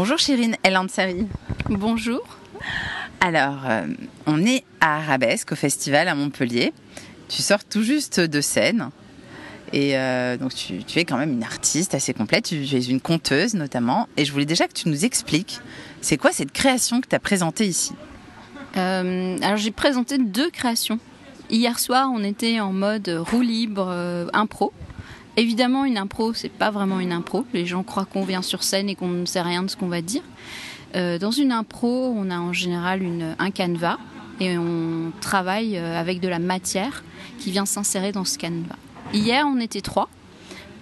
[0.00, 0.78] Bonjour Chirine El.
[1.70, 2.22] Bonjour.
[3.20, 3.82] Alors, euh,
[4.26, 6.72] on est à Arabesque, au festival à Montpellier.
[7.28, 8.90] Tu sors tout juste de scène.
[9.72, 12.44] Et euh, donc, tu, es quand même une artiste assez complète.
[12.44, 14.08] Tu, es une conteuse notamment.
[14.16, 15.58] Et je voulais déjà que tu nous expliques,
[16.00, 17.92] c'est quoi cette création que tu as présentée ici?
[18.76, 21.00] Euh, Alors, j'ai présenté deux créations.
[21.50, 24.72] Hier soir, on était en mode roue libre, impro.
[25.38, 27.46] Évidemment, une impro, c'est pas vraiment une impro.
[27.54, 29.86] Les gens croient qu'on vient sur scène et qu'on ne sait rien de ce qu'on
[29.86, 30.22] va dire.
[30.96, 33.98] Euh, dans une impro, on a en général une, un canevas
[34.40, 37.04] et on travaille euh, avec de la matière
[37.38, 38.74] qui vient s'insérer dans ce canevas.
[39.12, 40.08] Hier, on était trois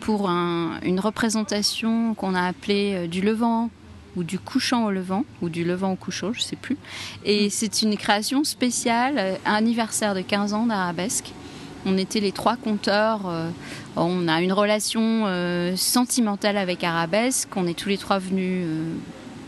[0.01, 3.69] pour une représentation qu'on a appelée euh, du levant
[4.17, 6.79] ou du couchant au levant, ou du levant au couchant, je sais plus.
[7.27, 7.51] Et mm.
[7.51, 11.35] c'est une création spéciale, anniversaire de 15 ans d'Arabesque.
[11.89, 13.29] On était les trois conteurs.
[13.29, 13.49] Euh,
[13.95, 17.49] on a une relation euh, sentimentale avec Arabesque.
[17.55, 18.95] On est tous les trois venus euh,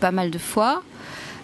[0.00, 0.82] pas mal de fois.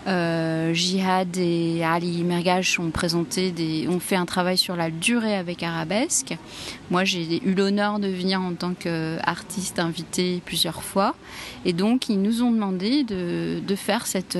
[0.06, 5.62] Jihad et Ali Mergage ont présenté des, ont fait un travail sur la durée avec
[5.62, 6.36] Arabesque.
[6.90, 11.14] Moi, j'ai eu l'honneur de venir en tant qu'artiste invité plusieurs fois,
[11.64, 14.38] et donc ils nous ont demandé de, de faire cette,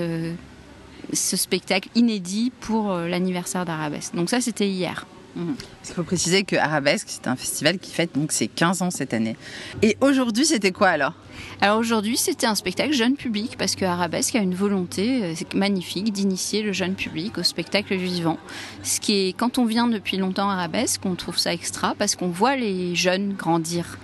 [1.15, 4.15] ce spectacle inédit pour l'anniversaire d'Arabesque.
[4.15, 5.07] Donc ça, c'était hier.
[5.37, 9.15] Il faut préciser que Arabesque, c'est un festival qui fête donc ses 15 ans cette
[9.15, 9.37] année.
[9.83, 11.15] Et aujourd'hui, c'était quoi alors?
[11.61, 16.13] Alors aujourd'hui, c'était un spectacle jeune public parce que Arabesque a une volonté euh, magnifique
[16.13, 18.39] d'initier le jeune public au spectacle vivant.
[18.83, 22.15] Ce qui est, quand on vient depuis longtemps à Arabesque, on trouve ça extra parce
[22.15, 23.99] qu'on voit les jeunes grandir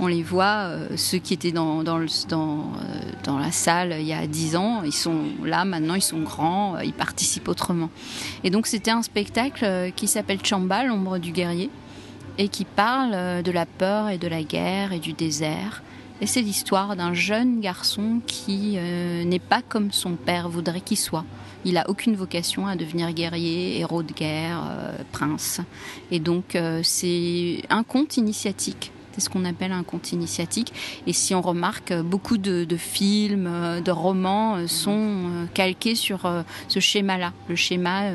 [0.00, 4.56] on les voit, euh, ceux qui étaient euh, dans, la salle il y a 10
[4.56, 7.90] ans, ils sont là maintenant, ils sont grands, euh, ils participent autrement.
[8.42, 11.70] Et donc c'était un spectacle qui s'appelle Chamba, l'ombre du guerrier,
[12.38, 15.82] et qui parle de la peur et de la guerre et du désert.
[16.22, 18.76] Et c'est l'histoire d'un jeune garçon qui
[19.24, 21.24] n'est pas comme son père voudrait qu'il soit.
[21.64, 24.62] Il n'a aucune vocation à devenir guerrier, héros de guerre,
[25.12, 25.60] prince.
[26.10, 30.72] Et donc c'est un conte initiatique c'est ce qu'on appelle un conte initiatique.
[31.06, 36.30] Et si on remarque, beaucoup de, films, euh, de romans euh, sont euh, calqués sur
[36.68, 38.10] ce schéma-là, le schéma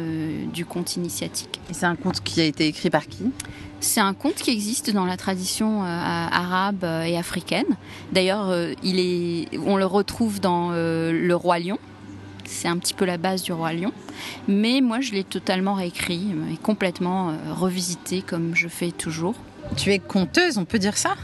[0.53, 1.59] du conte initiatique.
[1.69, 3.31] Et c'est un conte qui a été écrit par qui?
[3.79, 7.66] C'est un conte qui existe dans la tradition arabe et africaine.
[8.11, 8.53] D'ailleurs,
[8.84, 11.78] il est, on le retrouve dans Le Roi Lion.
[12.45, 13.91] C'est un petit peu la base du Roi Lion.
[14.47, 19.35] Mais moi, je l'ai totalement réécrit et complètement revisité comme je fais toujours.
[19.78, 21.16] Tu es conteuse, on peut dire ça?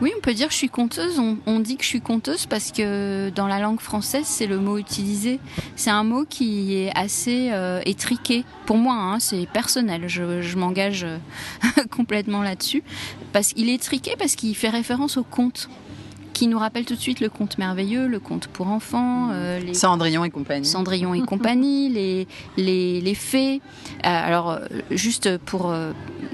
[0.00, 1.20] Oui, on peut dire je suis conteuse.
[1.46, 4.76] On, dit que je suis conteuse parce que dans la langue française, c'est le mot
[4.76, 5.38] utilisé.
[5.76, 8.44] C'est un mot qui est assez euh, étriqué.
[8.66, 10.08] Pour moi, hein, c'est personnel.
[10.08, 11.18] Je, m'engage euh,
[11.90, 12.82] complètement là-dessus.
[13.32, 15.68] Parce qu'il est étriqué parce qu'il fait référence au conte
[16.34, 19.30] qui nous rappelle tout de suite le conte merveilleux, le conte pour enfants.
[19.32, 19.72] Euh, les...
[19.72, 20.66] Cendrillon et compagnie.
[20.66, 22.28] Cendrillon et compagnie, les,
[22.58, 23.62] les, les fées.
[24.02, 24.58] alors,
[24.90, 25.72] juste pour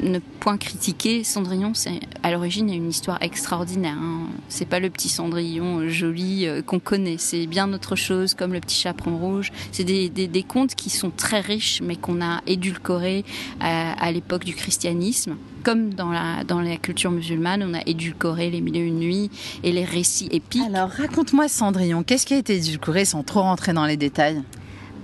[0.02, 3.96] ne point critiquer, Cendrillon, c'est à l'origine une histoire extraordinaire.
[4.00, 4.26] Hein.
[4.48, 8.60] C'est pas le petit Cendrillon joli euh, qu'on connaît, c'est bien autre chose, comme le
[8.60, 9.52] petit chaperon rouge.
[9.72, 13.24] C'est des, des, contes qui sont très riches, mais qu'on a édulcorés
[13.60, 15.36] à, l'époque du christianisme.
[15.62, 19.30] Comme dans la, dans la culture musulmane, on a édulcoré les milieux de nuit
[19.62, 20.62] et les récits épiques.
[20.66, 24.42] Alors raconte-moi Cendrillon, qu'est-ce qui a été édulcoré sans trop rentrer dans les détails?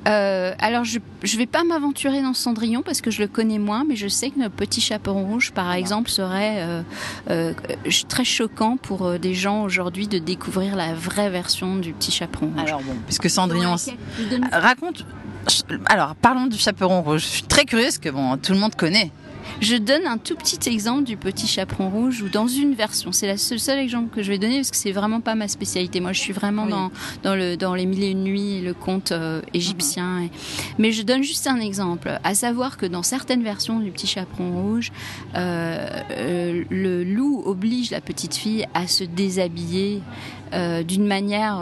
[0.07, 3.85] Euh, alors, je ne vais pas m'aventurer dans Cendrillon parce que je le connais moins,
[3.85, 6.83] mais je sais que notre petit chaperon rouge, par exemple, serait euh,
[7.31, 7.53] euh,
[8.09, 12.69] très choquant pour des gens aujourd'hui de découvrir la vraie version du petit chaperon rouge.
[12.69, 13.75] Alors bon, puisque Cendrillon
[14.53, 15.05] raconte.
[15.87, 17.23] Alors, parlons du chaperon rouge.
[17.23, 19.11] Je suis très curieuse que bon, tout le monde connaît.
[19.61, 23.13] Je donne un tout petit exemple du petit chaperon rouge ou dans une version.
[23.13, 26.01] C'est le seul, exemple que je vais donner parce que c'est vraiment pas ma spécialité.
[26.01, 26.91] Moi, je suis vraiment dans,
[27.23, 30.21] dans, le, dans les mille et une nuits, le conte euh, égyptien.
[30.21, 30.29] Mhm.
[30.79, 32.19] Mais je donne juste un exemple.
[32.23, 34.93] À savoir que dans certaines versions du petit chaperon rouge,
[35.35, 40.03] euh, euh, le loup oblige la petite fille à se déshabiller
[40.53, 41.59] d'une manière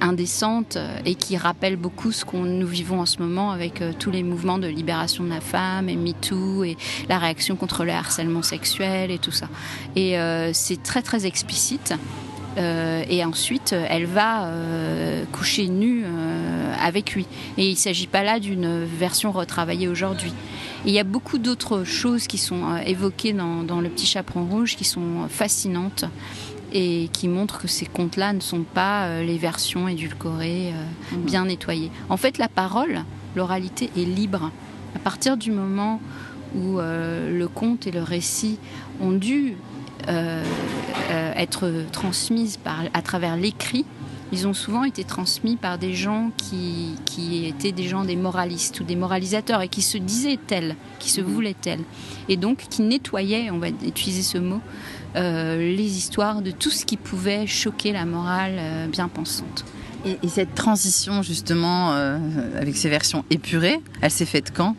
[0.00, 4.22] indécente et qui rappelle beaucoup ce qu'on nous vivons en ce moment avec tous les
[4.22, 6.76] mouvements de libération de la femme et MeToo et
[7.08, 9.48] la réaction contre le harcèlement sexuel et tout ça.
[9.96, 11.94] Et euh, c'est très très explicite.
[12.58, 16.04] Euh, et ensuite, elle va euh, coucher nue
[16.78, 17.26] avec lui.
[17.56, 20.32] Et il ne s'agit pas là d'une version retravaillée aujourd'hui.
[20.84, 24.84] Il y a beaucoup d'autres choses qui sont évoquées dans, Le Petit Chaperon Rouge qui
[24.84, 26.04] sont fascinantes
[26.72, 30.72] et qui montrent que ces contes-là ne sont pas les versions édulcorées,
[31.12, 31.16] mmh.
[31.18, 31.90] bien nettoyées.
[32.08, 33.04] En fait, la parole,
[33.36, 34.50] l'oralité est libre.
[34.94, 36.00] À partir du moment
[36.54, 38.58] où euh, le conte et le récit
[39.00, 39.54] ont dû
[40.08, 40.44] euh,
[41.10, 43.84] euh, être transmises par, à travers l'écrit,
[44.32, 48.80] ils ont souvent été transmis par des gens qui, qui étaient des gens des moralistes
[48.80, 51.26] ou des moralisateurs et qui se disaient tels, qui se mhm.
[51.26, 51.84] voulaient tels.
[52.28, 54.60] Et donc qui nettoyaient, on va utiliser ce mot,
[55.14, 59.64] euh, les histoires de tout ce qui pouvait choquer la morale euh, bien pensante.
[60.04, 62.18] Et, cette transition justement euh,
[62.58, 64.74] avec ces versions épurées, elle s'est faite quand?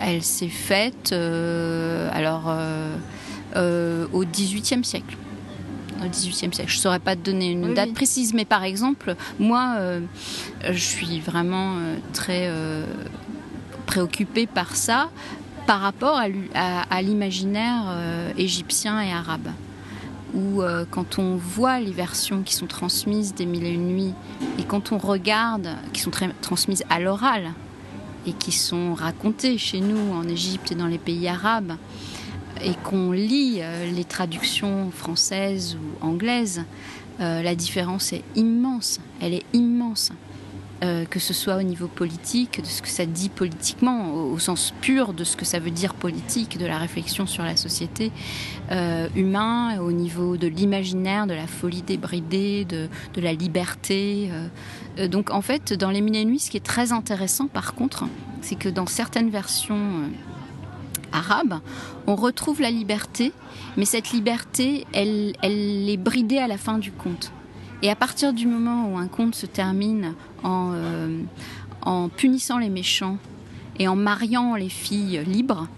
[0.00, 2.52] Elle s'est faite alors
[3.54, 5.16] au XVIIIe siècle
[6.00, 6.70] au XVIIIe siècle.
[6.70, 9.76] Je ne saurais pas te donner une date précise, mais par exemple, moi,
[10.62, 11.74] je suis vraiment
[12.12, 12.48] très
[13.86, 15.10] préoccupée par ça
[15.68, 16.18] par rapport
[16.54, 19.48] à, l'imaginaire euh, égyptien et arabe.
[20.32, 24.14] Où euh, quand on voit les versions qui sont transmises des Mille et une nuits
[24.58, 26.10] et quand on regarde, qui sont
[26.40, 27.52] transmises à l'oral
[28.26, 31.74] et qui sont racontées chez nous en Égypte et dans les pays arabes,
[32.64, 36.64] et qu'on lit euh, les traductions françaises ou anglaises,
[37.18, 39.00] la différence est immense.
[39.20, 40.12] Elle est immense.
[40.84, 44.72] Euh, que ce soit au niveau politique, de ce que ça dit politiquement, au, sens
[44.80, 48.12] pur de ce que ça veut dire politique, de la réflexion sur la société
[48.70, 54.30] euh, humain, au niveau de l'imaginaire, de la folie débridée, de, la liberté.
[55.00, 57.74] Euh, donc en fait, dans Les Mille et Nuits, ce qui est très intéressant par
[57.74, 58.04] contre,
[58.40, 60.08] c'est que dans certaines versions
[61.10, 61.58] arabes,
[62.06, 63.32] on retrouve la liberté,
[63.76, 67.32] mais cette liberté, elle, elle est bridée à la fin du conte.
[67.82, 71.22] Et à partir du moment où un conte se termine en, euh,
[71.82, 73.18] en punissant les méchants
[73.78, 75.68] et en mariant les filles libres,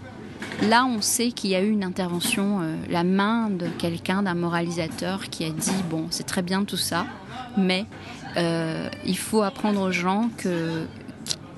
[0.63, 4.33] là on sait qu'il y a eu une intervention, euh, la main de quelqu'un, d'un
[4.33, 7.05] moralisateur qui a dit, bon, c'est très bien tout ça,
[7.55, 7.85] mais
[8.37, 10.85] euh, il faut apprendre aux gens que,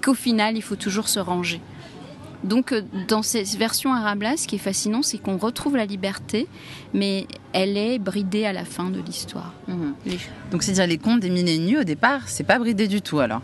[0.04, 1.62] qu'au final, il faut toujours se ranger.
[2.44, 2.74] Donc,
[3.07, 6.48] dans cette version arabe-là, ce qui est fascinant, c'est qu'on retrouve la liberté,
[6.94, 9.54] mais elle est bridée à la fin de l'histoire.
[9.68, 9.94] Mhm.
[10.51, 13.42] Donc, c'est-à-dire les contes des mille au départ, c'est pas bridé du tout alors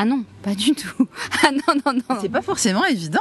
[0.00, 1.08] ah non, pas du tout.
[1.42, 2.18] Ah non, non, non.
[2.20, 3.18] C'est pas forcément évident.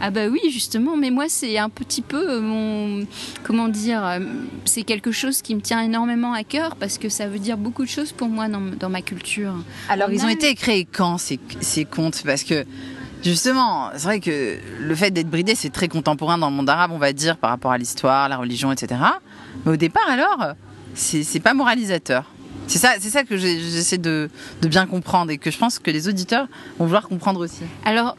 [0.00, 0.96] Ah bah oui, justement.
[0.96, 3.06] Mais moi, c'est un petit peu euh, mon...
[3.44, 4.18] Comment dire euh,
[4.64, 7.84] C'est quelque chose qui me tient énormément à cœur parce que ça veut dire beaucoup
[7.84, 9.54] de choses pour moi dans, ma culture.
[9.88, 12.22] Alors, ils ont été créés quand, ces, ces contes?
[12.24, 12.64] Parce que
[13.26, 16.92] Justement, c'est vrai que le fait d'être bridé, c'est très contemporain dans le monde arabe,
[16.92, 19.00] on va dire, par rapport à l'histoire, la religion, etc.
[19.64, 20.54] Mais au départ, alors,
[20.94, 22.30] c'est pas moralisateur.
[22.66, 24.28] C'est ça, c'est ça que j'essaie de,
[24.62, 26.48] bien comprendre et que je pense que les auditeurs
[26.78, 27.62] vont vouloir comprendre aussi.
[27.84, 28.16] Alors,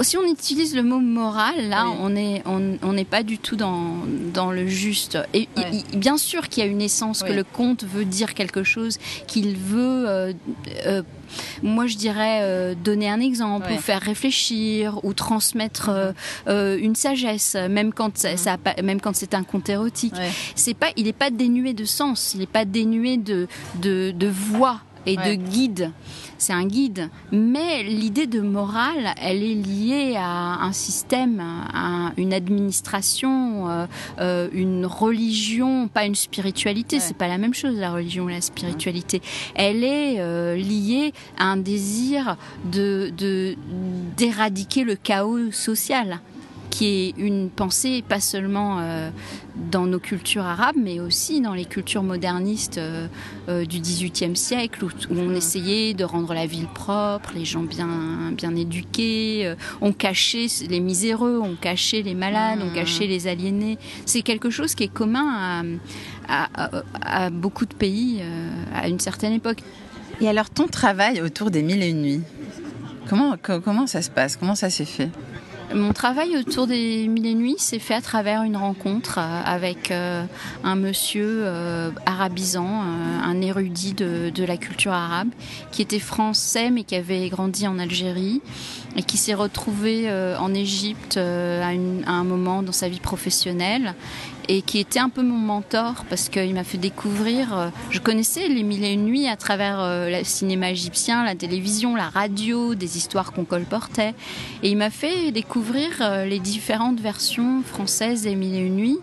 [0.00, 3.96] si on utilise le mot moral, là, on n'est on, pas du tout dans,
[4.34, 5.18] dans le juste.
[5.34, 5.48] Et,
[5.94, 9.56] bien sûr qu'il y a une essence, que le conte veut dire quelque chose, qu'il
[9.56, 10.32] veut euh,
[10.86, 11.02] euh,
[11.62, 16.12] moi je dirais euh, donner un exemple ou faire réfléchir ou transmettre euh,
[16.48, 20.14] euh, une sagesse, même quand ça, même quand c'est un conte érotique.
[20.54, 23.48] C'est pas, il n'est pas dénué de sens, il n'est pas dénué de,
[23.80, 25.92] de, de voix et de guide.
[26.38, 27.10] C'est un guide.
[27.32, 33.86] Mais l'idée de morale, elle est liée à un système, à une administration, euh,
[34.20, 36.98] euh, une religion, pas une spiritualité.
[36.98, 39.20] C'est pas la même chose, la religion et la spiritualité.
[39.54, 43.12] Elle est euh, liée à un désir de
[44.16, 46.20] d'éradiquer le chaos social
[46.80, 49.10] qui est une pensée pas seulement euh,
[49.70, 53.06] dans nos cultures arabes, mais aussi dans les cultures modernistes euh,
[53.50, 58.32] euh, du XVIIIe siècle, où, on essayait de rendre la ville propre, les gens bien,
[58.32, 63.76] bien éduqués, on cachait les miséreux, on cachait les malades, on cachait les aliénés.
[64.06, 65.62] C'est quelque chose qui est commun
[66.28, 66.48] à,
[67.02, 68.22] à beaucoup de pays
[68.74, 69.58] à une certaine époque.
[70.22, 72.22] Et alors ton travail autour des mille et une nuits,
[73.06, 74.36] comment, comment ça se passe?
[74.36, 75.10] Comment ça s'est fait?
[75.74, 80.24] Mon travail autour des mille nuits s'est fait à travers une rencontre euh, avec euh,
[80.64, 85.28] un monsieur euh, arabisant, un érudit de, la culture arabe,
[85.70, 88.40] qui était français mais qui avait grandi en Algérie
[88.96, 93.94] et qui s'est retrouvé en Égypte à, un moment dans sa vie professionnelle
[94.50, 97.56] et qui était un peu mon mentor parce qu'il m'a fait découvrir.
[97.56, 101.36] Euh, je connaissais les mille et une nuits à travers euh, le cinéma égyptien, la
[101.36, 104.12] télévision, la radio, des histoires qu'on colportait.
[104.64, 108.98] Et il m'a fait découvrir euh, les différentes versions françaises des mille et une nuits.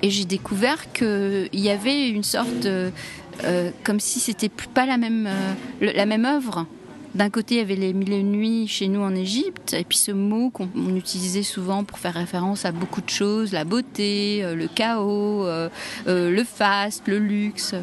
[0.00, 2.90] Et j'ai découvert qu'il y avait une sorte de.
[3.84, 5.28] comme si c'était pas la même,
[5.82, 6.66] la même œuvre
[7.14, 9.84] d'un côté, il y avait les mille et une nuits chez nous en Égypte, et
[9.84, 14.44] puis ce mot qu'on utilisait souvent pour faire référence à beaucoup de choses, la beauté,
[14.44, 15.68] euh, le chaos, euh,
[16.06, 17.74] euh, le faste, le luxe.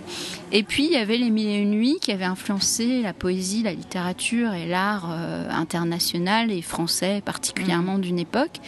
[0.51, 3.63] Et puis il y avait Les Mille et une Nuits qui avaient influencé la poésie,
[3.63, 8.61] la littérature et l'art euh, international et français particulièrement d'une époque.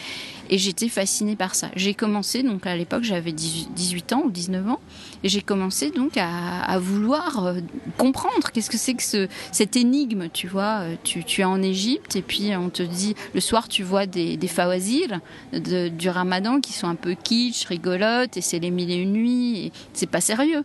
[0.50, 1.70] Et j'étais fascinée par ça.
[1.76, 4.80] J'ai commencé, donc à l'époque j'avais 18 ans ou 19 ans,
[5.22, 7.60] et j'ai commencé donc à, vouloir euh,
[7.96, 10.80] comprendre qu'est-ce que c'est que ce, cette énigme, tu vois.
[10.80, 14.06] Euh, tu, tu, es en Égypte et puis on te dit, le soir tu vois
[14.06, 15.20] des, des fawazir
[15.52, 19.12] de, du ramadan qui sont un peu kitsch, rigolotes, et c'est les mille et une
[19.12, 20.64] nuits, et c'est pas sérieux.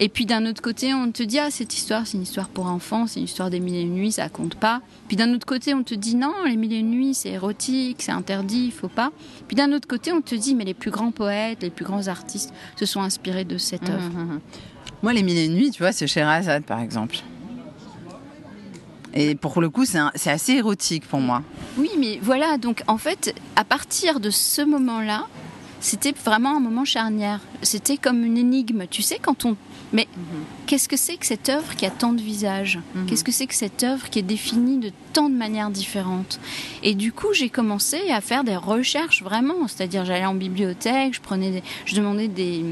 [0.00, 2.66] Et puis d'un autre côté, on te dit ah cette histoire, c'est une histoire pour
[2.66, 4.80] enfants, c'est une histoire des mille et une nuits, ça compte pas.
[5.08, 7.96] Puis d'un autre côté, on te dit non, les mille et une nuits, c'est érotique,
[8.00, 9.10] c'est interdit, il faut pas.
[9.48, 12.06] Puis d'un autre côté, on te dit mais les plus grands poètes, les plus grands
[12.06, 14.18] artistes se sont inspirés de cette mmh, œuvre.
[14.18, 14.40] Mmh, mmh.
[15.02, 17.16] Moi, les mille et une nuits, tu vois, c'est Sherazade par exemple.
[19.14, 21.42] Et pour le coup, c'est assez érotique pour moi.
[21.76, 25.26] Oui, mais voilà, donc en fait, à partir de ce moment-là,
[25.80, 27.40] c'était vraiment un moment charnière.
[27.62, 28.84] C'était comme une énigme.
[28.90, 29.56] Tu sais, quand on
[29.92, 30.06] mais
[30.66, 32.78] qu'est-ce que c'est que cette œuvre qui a tant de visages?
[32.94, 33.06] Mhm.
[33.06, 36.38] Qu'est-ce que c'est que cette œuvre qui est définie de tant de manières différentes?
[36.82, 41.20] Et du coup, j'ai commencé à faire des recherches vraiment, c'est-à-dire j'allais en bibliothèque, je
[41.20, 42.64] prenais, je demandais des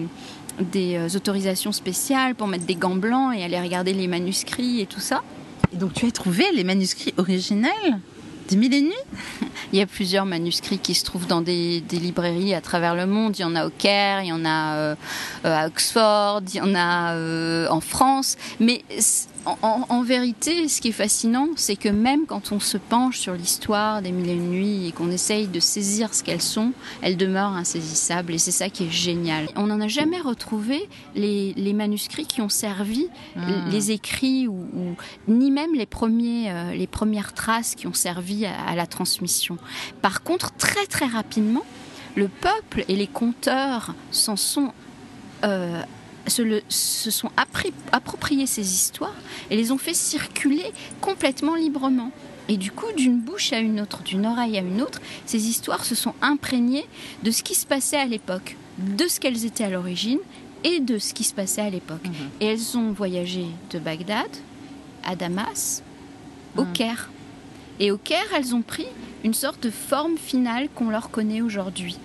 [0.73, 4.87] des euh, autorisations spéciales pour mettre des gants blancs et aller regarder les manuscrits et
[4.87, 5.23] tout ça.
[5.75, 7.99] Et donc tu as trouvé les manuscrits originels
[8.49, 8.93] des mille et nuits
[9.77, 13.39] Il y a plusieurs manuscrits qui se trouvent dans des, librairies à travers le monde.
[13.39, 14.95] Il y en a au Caire, il y en a euh,
[15.45, 18.39] à Oxford, il y en a euh, en France.
[18.59, 18.83] Mais
[19.47, 24.03] en, vérité, ce qui est fascinant, c'est que même quand on se penche sur l'histoire
[24.03, 26.73] des mille et une nuits et qu'on essaye de saisir ce qu'elles sont,
[27.03, 29.49] elles demeurent insaisissables et c'est ça qui est génial.
[29.57, 33.71] On n'en a jamais retrouvé les, manuscrits qui ont servi, hmm.
[33.71, 34.67] les écrits ou,
[35.29, 39.59] ni même les, premiers, euh, les premières traces qui ont servi à, la transmission.
[40.03, 41.65] Par contre, très très rapidement,
[42.15, 44.73] le peuple et les conteurs s'en sont
[45.45, 45.83] euh,
[46.29, 47.31] se, sont
[47.93, 49.15] appropriés ces histoires
[49.51, 52.11] et les ont fait circuler complètement librement.
[52.49, 55.85] Et du coup, d'une bouche à une autre, d'une oreille à une autre, ces histoires
[55.85, 56.87] se sont imprégnées
[57.23, 60.21] de ce qui se passait à l'époque, de ce qu'elles étaient à l'origine
[60.63, 62.05] et de ce qui se passait à l'époque.
[62.05, 62.31] Mhm.
[62.41, 64.31] Et elles ont voyagé de Bagdad
[65.05, 65.83] à Damas,
[66.57, 66.73] au mhm.
[66.73, 67.11] Caire.
[67.81, 68.87] Et au Caire, elles ont pris
[69.25, 71.99] une sorte de forme finale qu'on leur connaît aujourd'hui,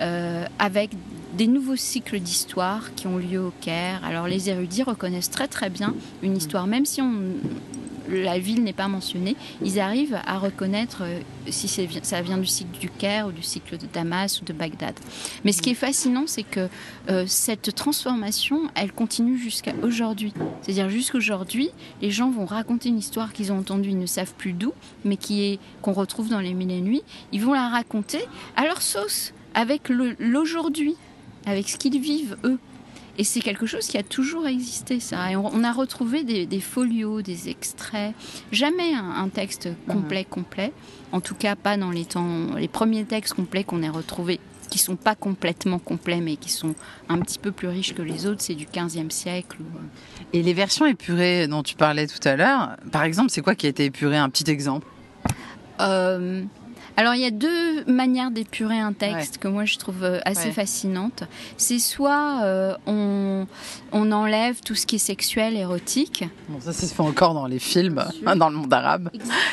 [0.00, 0.90] euh, avec
[1.36, 4.02] des nouveaux cycles d'histoire qui ont lieu au Caire.
[4.04, 7.00] Alors les érudits reconnaissent très très bien une histoire, même si
[8.08, 12.78] la ville n'est pas mentionnée, ils arrivent à reconnaître euh, si ça vient du cycle
[12.78, 14.94] du Caire ou du cycle de Damas ou de Bagdad.
[15.44, 16.68] Mais ce qui est fascinant, c'est que
[17.08, 20.32] euh, cette transformation, elle continue jusqu'à aujourd'hui.
[20.62, 21.70] C'est-à-dire jusqu'aujourd'hui,
[22.02, 24.72] les gens vont raconter une histoire qu'ils ont entendue, ils ne savent plus d'où,
[25.04, 27.02] mais qui est qu'on retrouve dans les mille et nuits.
[27.32, 28.20] Ils vont la raconter
[28.56, 30.96] à leur sauce, avec l'aujourd'hui
[31.46, 32.58] avec ce qu'ils vivent eux.
[33.16, 35.30] Et c'est quelque chose qui a toujours existé, ça.
[35.30, 38.12] Et on, a retrouvé des, folios, des extraits,
[38.50, 40.28] jamais un, texte complet, mhm.
[40.28, 40.72] complet.
[41.12, 44.78] En tout cas, pas dans les temps, les premiers textes complets qu'on ait retrouvés, qui
[44.78, 46.74] sont pas complètement complets, mais qui sont
[47.08, 49.58] un petit peu plus riches que les autres, c'est du 15e siècle.
[50.32, 53.66] Et les versions épurées dont tu parlais tout à l'heure, par exemple, c'est quoi qui
[53.66, 54.16] a été épuré?
[54.16, 54.88] Un petit exemple
[55.80, 56.44] euh,
[56.96, 60.52] alors il y a deux manières d'épurer un texte que moi je trouve euh, assez
[60.52, 61.24] fascinantes.
[61.56, 63.46] C'est soit euh, on,
[63.92, 66.24] on, enlève tout ce qui est sexuel, érotique.
[66.48, 69.10] Bon, ça, ça se fait encore dans les films, hein, dans le monde arabe.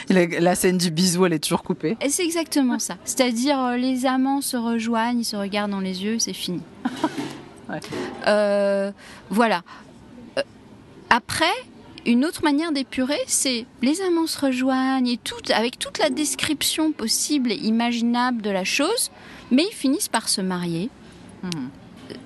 [0.09, 1.97] La scène du bisou, elle est toujours coupée.
[2.09, 2.97] C'est exactement ça.
[3.05, 6.61] C'est-à-dire euh, les amants se rejoignent, ils se regardent dans les yeux, c'est fini.
[9.29, 9.63] voilà.
[11.09, 11.53] Après,
[12.05, 16.91] une autre manière d'épurer, c'est les amants se rejoignent et tout, avec toute la description
[16.91, 19.11] possible et imaginable de la chose,
[19.51, 20.89] mais ils finissent par se marier.
[21.43, 21.69] Mhm.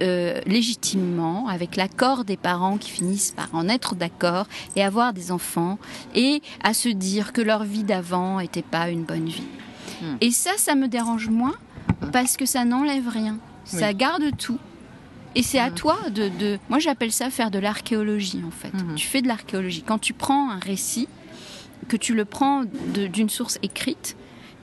[0.02, 5.32] Euh, légitimement, avec l'accord des parents qui finissent par en être d'accord et avoir des
[5.32, 5.78] enfants,
[6.16, 9.48] et à se dire que leur vie d'avant n'était pas une bonne vie.
[10.02, 10.18] Mhm.
[10.22, 11.56] Et ça, ça me dérange moins
[12.02, 12.12] mhm.
[12.12, 13.38] parce que ça n'enlève rien.
[13.66, 14.60] Ça garde tout.
[15.36, 18.70] Et c'est à toi de, Moi, j'appelle ça faire de l'archéologie, en fait.
[18.70, 18.96] Mm-hmm.
[18.96, 19.84] Tu fais de l'archéologie.
[19.84, 21.08] Quand tu prends un récit,
[21.88, 24.16] que tu le prends d'une source écrite,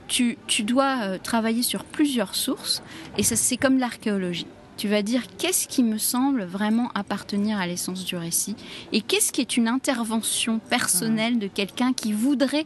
[0.07, 2.83] tu, tu dois euh, travailler sur plusieurs sources.
[3.17, 4.47] Et ça, c'est comme l'archéologie.
[4.75, 8.55] Tu vas dire qu'est-ce qui me semble vraiment appartenir à l'essence du récit?
[8.91, 12.65] Et qu'est-ce qui est une intervention personnelle de quelqu'un qui voudrait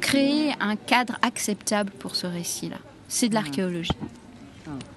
[0.00, 2.78] créer un cadre acceptable pour ce récit-là?
[3.08, 3.90] C'est de l'archéologie.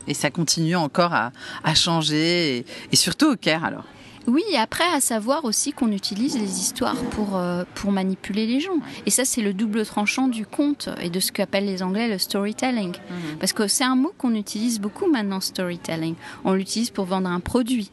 [0.08, 1.32] Et ça continue encore à,
[1.76, 3.86] changer, et, surtout au Caire alors.
[4.28, 8.60] Oui, et après, à savoir aussi qu'on utilise les histoires pour, euh, pour manipuler les
[8.60, 8.80] gens.
[9.06, 12.18] Et ça, c'est le double tranchant du conte et de ce qu'appellent les Anglais le
[12.18, 12.94] storytelling.
[12.94, 13.38] Mhm.
[13.40, 16.16] Parce que c'est un mot qu'on utilise beaucoup maintenant, storytelling.
[16.44, 17.92] On l'utilise pour vendre un produit.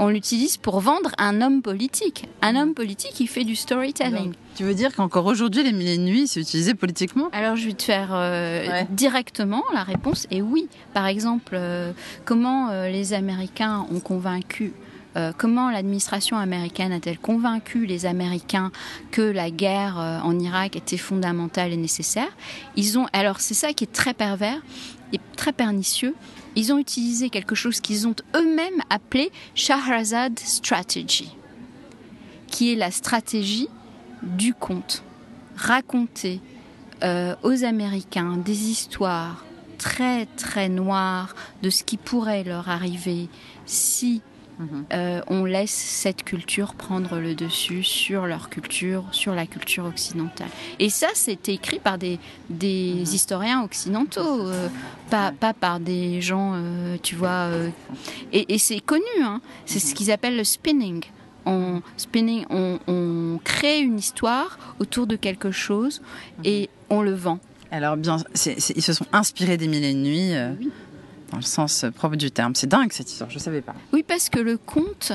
[0.00, 2.26] On l'utilise pour vendre un homme politique.
[2.40, 4.32] Un homme politique qui fait du storytelling.
[4.56, 7.28] tu veux dire qu'encore aujourd'hui, les mille et nuits, c'est utilisé politiquement?
[7.32, 10.68] Alors je vais te faire euh, directement la réponse est oui.
[10.94, 11.92] Par exemple, euh,
[12.24, 14.72] comment euh, les Américains ont convaincu
[15.36, 18.70] comment l'administration américaine a-t-elle convaincu les Américains
[19.10, 22.28] que la guerre en Irak était fondamentale et nécessaire?
[22.76, 24.62] Ils ont alors c'est ça qui est très pervers
[25.12, 26.14] et très pernicieux
[26.56, 31.36] ils ont utilisé quelque chose qu'ils ont eux-mêmes appelé Shahrazad Strategy,
[32.46, 33.68] qui est la stratégie
[34.22, 35.02] du conte.
[35.56, 36.40] Raconter
[37.02, 39.44] euh, aux Américains des histoires
[39.78, 43.28] très très noires de ce qui pourrait leur arriver
[43.64, 44.20] si
[44.60, 44.84] Mhm.
[44.92, 50.50] Euh, on laisse cette culture prendre le dessus sur leur culture, sur la culture occidentale.
[50.78, 52.18] Et ça, c'était écrit par des,
[52.50, 53.02] des mhm.
[53.02, 54.68] historiens occidentaux, euh,
[55.08, 57.48] pas, pas, par des gens, euh, tu vois.
[58.32, 59.40] et, c'est connu, hein.
[59.64, 59.94] c'est ce mhm.
[59.94, 61.04] qu'ils appellent le spinning.
[61.46, 66.02] On, spinning on, crée une histoire autour de quelque chose
[66.44, 67.38] et on le vend.
[67.70, 70.34] Alors bien, ils se sont inspirés des Mille et une nuits
[71.30, 72.54] dans le sens propre du terme.
[72.54, 73.74] C'est dingue cette histoire, je ne savais pas.
[73.92, 75.12] Oui, parce que le conte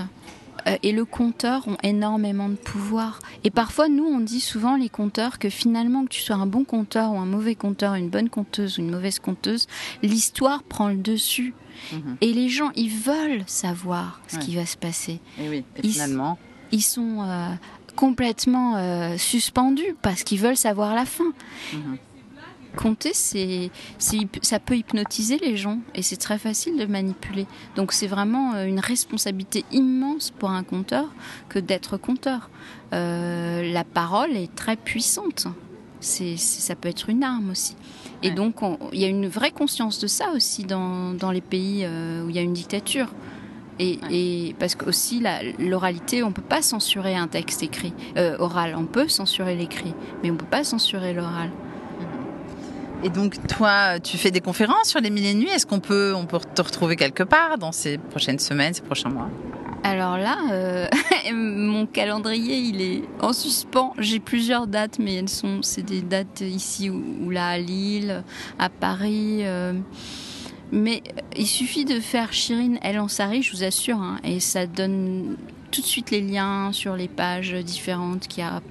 [0.67, 3.19] euh, et le conteur ont énormément de pouvoir.
[3.43, 6.63] Et parfois, nous, on dit souvent, les conteurs, que finalement, que tu sois un bon
[6.63, 9.67] conteur ou un mauvais conteur, une bonne conteuse ou une mauvaise conteuse,
[10.01, 11.53] l'histoire prend le dessus.
[11.91, 12.17] Mhm.
[12.21, 15.19] Et les gens, ils veulent savoir ce qui va se passer.
[15.39, 16.37] Et oui, et finalement.
[16.71, 17.49] Ils, sont euh,
[17.95, 21.31] complètement euh, suspendus parce qu'ils veulent savoir la fin.
[21.73, 21.97] Mhm
[22.75, 27.47] compter, c'est, ça peut hypnotiser les gens et c'est très facile de manipuler.
[27.75, 31.07] Donc c'est vraiment euh, une responsabilité immense pour un conteur
[31.49, 32.49] que d'être conteur.
[32.93, 35.47] Euh, la parole est très puissante.
[35.99, 37.75] C'est, ça peut être une arme aussi.
[38.21, 38.57] Et donc
[38.93, 42.29] il y a une vraie conscience de ça aussi dans, dans les pays euh, où
[42.29, 43.07] il y a une dictature.
[43.77, 45.21] Et, et, parce que aussi
[45.59, 47.93] l'oralité, on peut pas censurer un texte écrit
[48.39, 48.73] oral.
[48.77, 51.51] On peut censurer l'écrit, mais on peut pas censurer l'oral.
[53.03, 55.49] Et donc, toi, tu fais des conférences sur les mille et nuits.
[55.49, 59.09] Est-ce qu'on peut, on peut te retrouver quelque part dans ces prochaines semaines, ces prochains
[59.09, 59.29] mois?
[59.85, 60.87] Alors là, euh,
[61.31, 63.93] mon calendrier, il est en suspens.
[63.99, 68.23] J'ai plusieurs dates, mais elles sont, c'est des dates ici ou, là à Lille,
[68.57, 69.41] à Paris.
[69.41, 69.73] Euh.
[70.71, 71.03] mais
[71.37, 75.37] il suffit de faire Chirine El Ansari, je vous assure, hein, et ça donne
[75.69, 78.27] tout de suite les liens sur les pages différentes.
[78.27, 78.63] Qui a,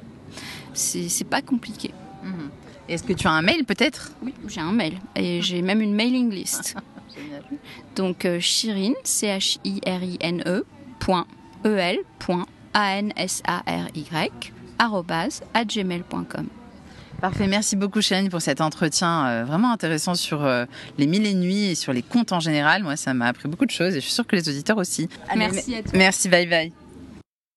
[0.73, 1.93] c'est, pas compliqué.
[2.25, 2.51] Mhm.
[2.89, 4.13] Est-ce que tu as un mail peut-être?
[4.23, 6.77] Oui, j'ai un mail et j'ai même une mailing list.
[7.97, 10.65] Donc euh, Chirine, C-H-I-R-I-N-E,
[10.99, 11.27] point,
[11.65, 16.49] E-L, point, A-N-S-A-R-Y, arrobase, at gmail.com.
[17.21, 20.67] Parfait, merci beaucoup Chirine pour cet entretien euh, vraiment intéressant sur euh,
[20.99, 22.83] les mille et nuits et sur les contes en général.
[22.83, 25.09] Moi, ça m'a appris beaucoup de choses et je suis sûre que les auditeurs aussi.
[25.35, 25.93] merci à toi.
[25.95, 26.84] Merci, bye bye.